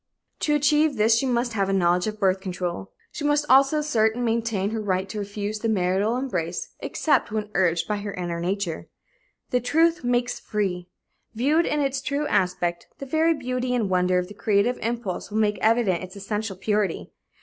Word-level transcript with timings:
To 0.39 0.55
achieve 0.55 0.95
this 0.97 1.19
she 1.19 1.27
must 1.27 1.53
have 1.53 1.69
a 1.69 1.73
knowledge 1.73 2.07
of 2.07 2.19
birth 2.19 2.39
control. 2.39 2.91
She 3.11 3.23
must 3.23 3.45
also 3.47 3.77
assert 3.77 4.15
and 4.15 4.25
maintain 4.25 4.71
her 4.71 4.81
right 4.81 5.07
to 5.09 5.19
refuse 5.19 5.59
the 5.59 5.69
marital 5.69 6.17
embrace 6.17 6.69
except 6.79 7.31
when 7.31 7.51
urged 7.53 7.87
by 7.87 7.97
her 7.97 8.11
inner 8.15 8.39
nature. 8.39 8.87
The 9.51 9.61
truth 9.61 10.03
makes 10.03 10.39
free. 10.39 10.89
Viewed 11.35 11.67
in 11.67 11.81
its 11.81 12.01
true 12.01 12.25
aspect, 12.25 12.87
the 12.97 13.05
very 13.05 13.35
beauty 13.35 13.75
and 13.75 13.91
wonder 13.91 14.17
of 14.17 14.27
the 14.27 14.33
creative 14.33 14.79
impulse 14.81 15.29
will 15.29 15.37
make 15.37 15.59
evident 15.59 16.01
its 16.03 16.15
essential 16.15 16.55
purity. 16.55 17.11